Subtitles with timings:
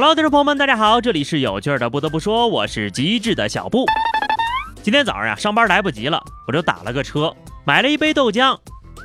[0.00, 1.90] Hello，听众朋友们，大家好，这里是有趣的。
[1.90, 3.84] 不得不说，我是机智的小布。
[4.82, 6.18] 今天早上呀，上班来不及了，
[6.48, 7.36] 我就打了个车，
[7.66, 8.58] 买了一杯豆浆。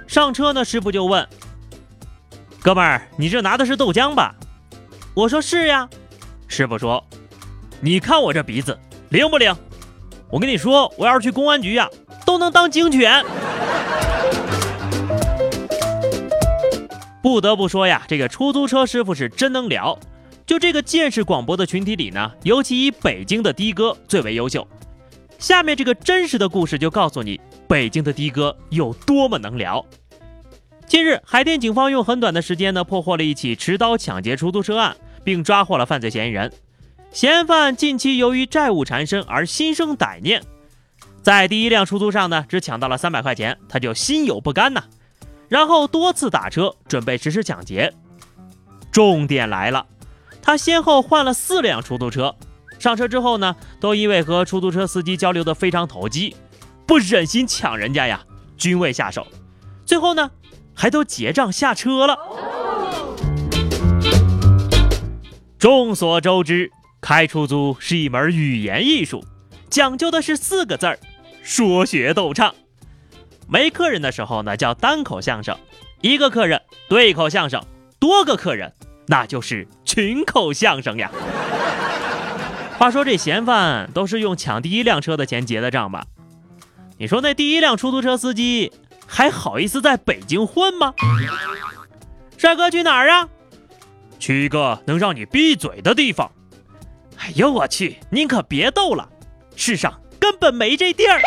[0.07, 1.27] 上车呢，师傅就问
[2.63, 4.33] ：“哥们儿，你这拿的是豆浆吧？”
[5.13, 5.89] 我说：“是呀。”
[6.47, 7.03] 师傅说
[7.83, 9.53] ：“你看我这鼻子灵不灵？
[10.29, 11.89] 我跟你说，我要是去公安局呀，
[12.25, 13.21] 都能当警犬。
[17.21, 19.99] ”不得不说呀，这个出租车师傅是真能聊。
[20.45, 24.67] 就这个见识广博的群体里呢，尤其以北京的的哥最为优秀。
[25.39, 29.83] 下面这个真实的故事就告诉你，北京的的哥有多么能聊。
[30.85, 36.53] 近日，海淀警方用很短的时间呢，破获了一起持刀抢劫出租车案，并抓获了犯罪嫌疑人。
[37.11, 40.43] 嫌犯近期由于债务缠身而心生歹念，
[41.23, 44.83] 在第一辆出租上呢，只抢到了三百块钱，他就心有不甘呐，
[45.49, 47.91] 然后多次打车准备实施抢劫。
[48.91, 49.87] 重点来了。
[50.45, 52.35] 他先后换了四辆出租车，
[52.77, 56.35] 上车之后呢，都因为和出租车司机交流的非常投机，
[56.85, 58.21] 不忍心抢人家呀，
[58.55, 59.25] 均未下手。
[59.87, 60.29] 最后呢，
[60.75, 62.15] 还都结账下车了。
[65.57, 69.25] 众所周知，开出租是一门语言艺术，
[69.67, 70.99] 讲究的是四个字儿：
[71.41, 72.53] 说学逗唱。
[73.47, 75.55] 没客人的时候呢，叫单口相声；
[76.01, 77.63] 一个客人对口相声，
[77.99, 78.71] 多个客人。
[79.07, 81.11] 那就是群口相声呀。
[82.77, 86.05] 话说这嫌犯都是用抢第一辆车的钱结的账吧？
[86.97, 88.71] 你说那第一辆出租车司机
[89.05, 90.93] 还好意思在北京混吗？
[92.37, 93.29] 帅哥去哪儿啊？
[94.19, 96.31] 去一个能让你闭嘴的地方。
[97.17, 99.07] 哎呦我去，您可别逗了，
[99.55, 101.21] 世上根本没这地儿。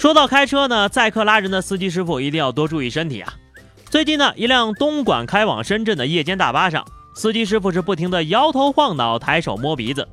[0.00, 3.34] 说到开车呢，载客拉人的司机师傅一定要多注意身体啊。
[3.90, 10.08] 最近呢，一辆东莞开往深圳的夜间大巴上，司机师傅是不停的摇头晃脑、抬手摸鼻子，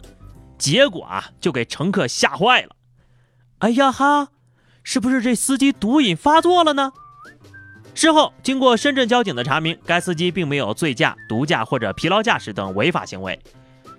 [0.58, 2.76] 结果啊，就给乘客吓坏了。
[3.60, 4.28] 哎呀哈，
[4.84, 6.92] 是不是这司机毒瘾发作了呢？
[7.94, 13.40] 事后经过深圳交警的查明，该司机并没有醉驾、毒驾或者疲劳驾驶等违法行为。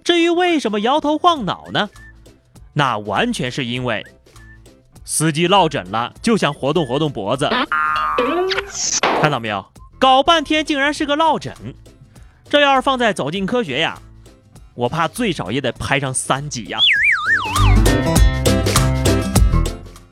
[0.05, 1.89] 至于为什么摇头晃脑呢？
[2.75, 4.05] 那完全是因为
[5.11, 7.49] 司机落枕了，就想活动活动脖子。
[9.23, 9.65] 看到没有？
[9.99, 11.55] 搞半天竟然是个落枕，
[12.51, 13.99] 这要是放在《走进科学》呀，
[14.75, 16.79] 我怕最少也得拍上三集呀。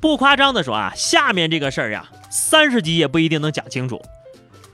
[0.01, 4.01] 不夸张的说啊，下面这个事儿呀，三十集也不一定能讲清楚。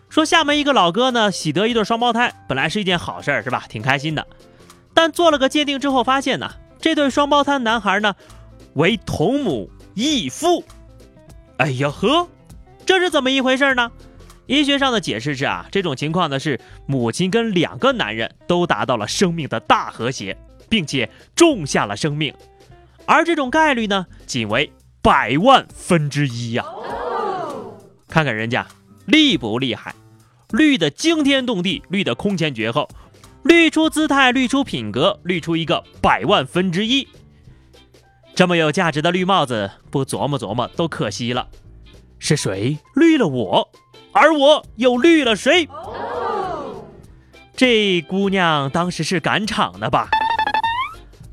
[0.09, 3.65] 说厦门一个老哥呢，喜得一对双胞胎，本来是一件好事儿，是吧？
[3.69, 4.25] 挺开心的。
[4.95, 6.49] 但做了个鉴定之后，发现呢，
[6.81, 8.15] 这对双胞胎男孩呢，
[8.75, 10.65] 为同母义父。
[11.59, 12.29] 哎呀呵！
[12.85, 13.91] 这是怎么一回事呢？
[14.47, 20.37] 医学上的解释是啊，这种情况呢是母亲跟两个男人都达到了生命的大和谐，
[20.69, 22.35] 并且种下了生命，
[23.07, 24.71] 而这种概率呢仅为
[25.01, 26.65] 百万分之一呀。
[28.09, 28.67] 看看人家
[29.07, 29.95] 厉不厉害，
[30.51, 32.89] 绿的惊天动地，绿的空前绝后，
[33.45, 37.07] 绿出姿态，绿出品格，绿出一个百万分之一。
[38.35, 41.49] 这么有价值的绿帽子，不琢磨琢磨都可惜了。
[42.19, 43.69] 是谁绿了我，
[44.13, 45.69] 而我又绿了谁？
[47.55, 50.09] 这姑娘当时是赶场的吧？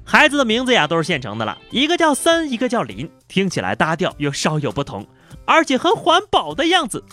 [0.04, 5.08] 孩子的名字呀都是现成的了，一个叫森，一个叫林，听起来搭调又稍有不同，
[5.46, 7.04] 而且很环保的样子。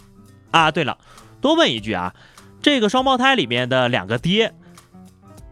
[0.51, 0.99] 啊，对了，
[1.41, 2.15] 多问一句啊，
[2.61, 4.55] 这个双胞胎里面的两个爹，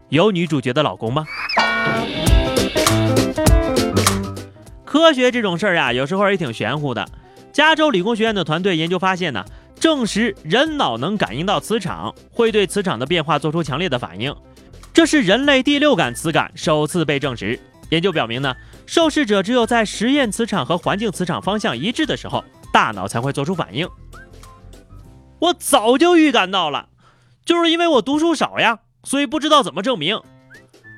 [0.09, 1.25] 有女主角的老公吗？
[4.95, 7.05] 科学这种事儿呀，有时候也挺玄乎的。
[7.51, 9.43] 加州理工学院的团队研究发现呢，
[9.77, 14.33] 证实人脑能感应到磁场，会对磁场的变化做出强烈的反应，
[14.93, 17.59] 这是人类第六感磁感首次被证实。
[17.89, 18.55] 研究表明呢，
[18.85, 23.85] 受试者只有在实验磁场和环境磁场方向一致的时候，大脑才会做出反应。
[25.39, 26.87] 我早就预感到了，
[27.43, 30.21] 就是因为我读书少呀，所以不知道怎么证明。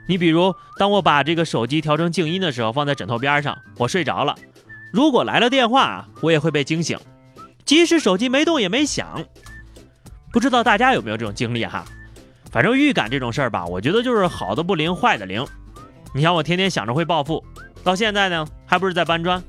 [0.08, 4.36] 你比如，当我把这个手机调成静音的时候，放在枕头边上，我睡着了。
[4.94, 6.98] 如果来了电话，我也会被惊醒，
[7.66, 9.24] 即使手机没动也没响。
[10.32, 11.84] 不知道大家有没有这种经历哈？
[12.52, 15.46] 反正预感这种事儿吧，我觉得就是好的不灵，坏的灵。
[16.14, 17.44] 你像我天天想着会暴富，
[17.84, 19.44] 到现在呢，还不是在搬砖。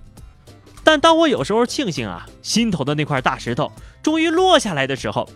[0.82, 3.70] 但当我有时候庆幸啊，心头的那块大石头
[4.02, 5.28] 终于落下来的时候，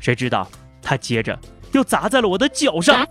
[0.00, 0.48] 谁知道
[0.82, 1.38] 它接着
[1.74, 3.06] 又砸在了我的脚上。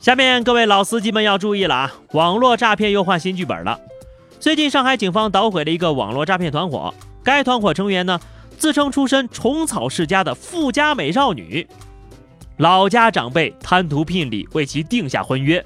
[0.00, 1.92] 下面各位老司机们要注意了啊！
[2.12, 3.78] 网络诈骗又换新剧本了。
[4.40, 8.18] 最近上海警方捣毁了一个网络诈骗团伙，该团伙成员呢
[8.58, 11.68] 自称出身虫草世家的富家美少女，
[12.56, 15.64] 老家长辈贪图聘礼，为其定下婚约。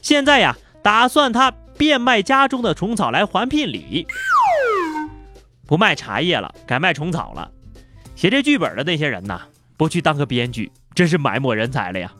[0.00, 4.06] 现在呀，打算他变卖家中的虫草来还聘礼，
[5.66, 7.50] 不卖茶叶了，改卖虫草了。
[8.16, 9.42] 写这剧本的那些人呐，
[9.76, 12.10] 不去当个编剧，真是埋没人才了呀。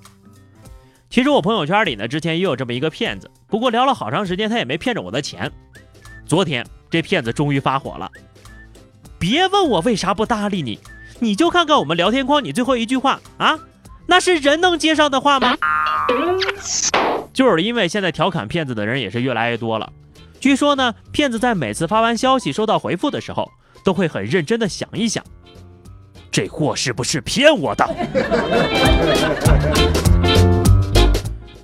[1.09, 5.51] 其实我朋友圈里呢，之前也有这么一个骗子，不过聊了好长时间，他也没骗着我的钱。
[6.27, 8.13] 昨天这骗子终于发火了，
[9.19, 10.79] 别问我为啥不搭理你，
[11.19, 13.59] 你就看看我们聊天框，你最后一句话啊，
[14.05, 15.57] 那是人能接上的话吗？
[17.33, 19.91] 就是因为现在调侃骗子的人也是越来越多了。
[20.39, 23.51] 据说呢，骗子在每次发完消息收到回复的时候，
[23.83, 25.25] 都会很认真的想一想。
[26.37, 27.89] 这货是不是骗我的？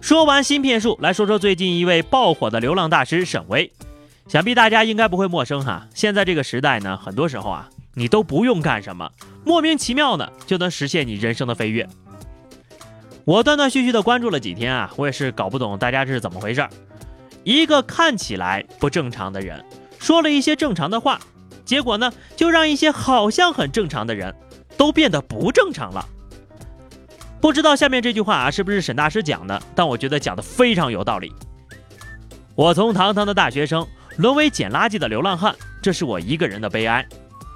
[0.01, 3.71] 说完新骗术，来说说最近一位爆火的流浪大师沈巍。
[4.29, 5.87] 想必大家应该不会陌生哈。
[5.95, 9.11] 现在这个时代呢，很多时候啊，你都不用干什么，
[9.45, 11.87] 莫名其妙的就能实现你人生的飞跃。
[13.27, 16.67] 我断断续续的关注了几天啊，我也是搞不懂大家这是怎么回事。
[17.45, 19.63] 一个看起来不正常的人，
[19.99, 21.21] 说了一些正常的话，
[21.63, 24.35] 结果呢，就让一些好像很正常的人。
[24.83, 26.05] 都变得不正常了。
[27.41, 29.63] 不知道下面这句话啊是不是沈大师讲的？
[29.77, 31.33] 但我觉得讲的非常有道理。
[32.57, 33.87] 我从堂堂的大学生
[34.17, 37.07] 沦为捡垃圾的流浪汉，这是我一个人的悲哀。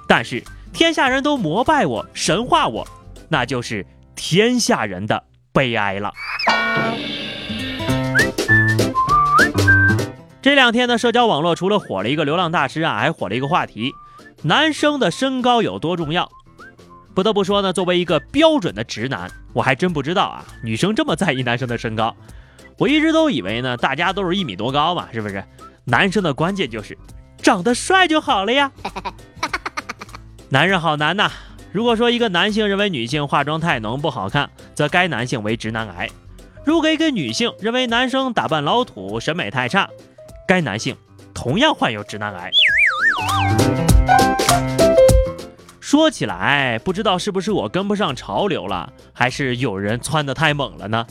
[0.07, 0.41] 但是
[0.71, 2.87] 天下人都膜拜我、神化我，
[3.27, 3.85] 那就是
[4.15, 5.21] 天下人的
[5.51, 6.13] 悲哀了。
[10.41, 13.91] 这两天呢，社交网络除了火了一个流浪大师啊，还火了一个话题：
[14.43, 16.31] 男生的身高有多重要？
[17.17, 22.15] 不得不说呢，作为一个标准的直男，我还真不知道啊，女生这么在意男生的身高。
[22.77, 25.43] 我一直都以为呢，大家都是一米多高嘛，是不是？
[25.83, 26.95] 男生的关键就是
[27.41, 28.71] 长得帅就好了呀。
[30.49, 31.31] 男人好难呐。
[31.71, 36.05] 如果说一个男性认为女性化妆太浓不好看，则该男性为直男癌；
[36.63, 39.89] 如果一个女性认为男生打扮老土审美太差，
[40.47, 40.95] 该男性
[41.33, 42.51] 同样患有直男癌。
[45.87, 51.07] 说起来，不知道是不是我跟不上潮流了，还是有人窜得太猛了呢？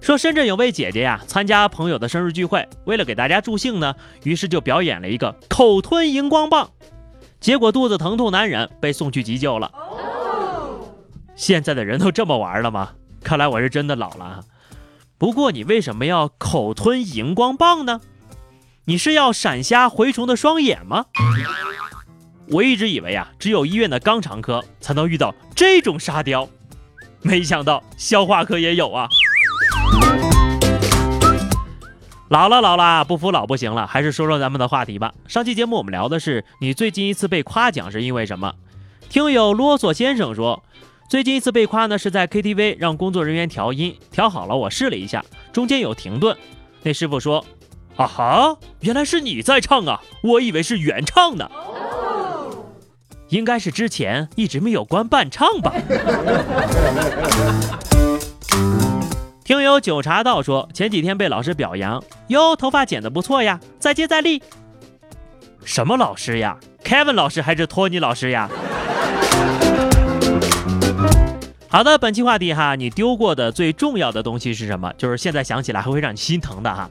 [0.00, 6.70] 说深圳有位姐姐呀，参加朋友的生日聚会，为了给大家助兴呢，于是就表演了一个口吞荧光棒，
[7.40, 9.72] 结果肚子疼痛难忍，被送去急救了。
[11.34, 12.92] 现在的人都这么玩了吗？
[13.24, 14.44] 看来我是真的老了。
[15.18, 18.00] 不过你为什么要口吞荧光棒呢？
[18.84, 21.06] 你是要闪瞎蛔虫的双眼吗？
[22.52, 26.48] 我一直以为啊，只有医院的肛肠科才能遇到这种沙雕，
[27.22, 29.08] 没想到消化科也有啊。
[32.28, 35.14] 老了老了，不服老不行了，还是说说咱们的话题吧。
[35.28, 38.52] 上期节目我们聊的是你最近一次被夸奖是因为什么？
[39.08, 40.64] 听友啰嗦先生说，
[41.08, 46.36] 最近一次被夸呢是在 KTV 让工作人员调音，调好了，我试了一下，中间有停顿，
[46.82, 47.44] 那师傅说
[47.94, 51.48] ：“啊哈，原来是你在唱啊，我以为是原唱呢。”
[53.30, 55.72] 应该是之前一直没有关伴唱吧。
[59.44, 64.40] 听友九茶道说，前几天被老师表扬，哟，头发剪得不错呀，再接再厉。
[65.64, 68.48] 什么老师呀？Kevin 老师还是托尼老师呀？
[71.68, 74.92] 好的，本期话题哈，你丢过的最重要的东西是什么？
[74.96, 76.90] 就是现在想起来还会让你心疼的哈。